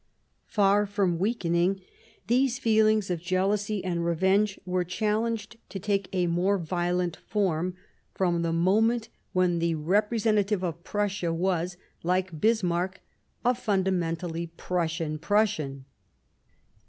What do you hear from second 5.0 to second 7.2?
lenged to take a more violent